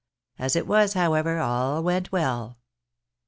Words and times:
As 0.39 0.55
it 0.55 0.65
was, 0.65 0.93
however, 0.93 1.37
all 1.37 1.83
went 1.83 2.11
well. 2.11 2.57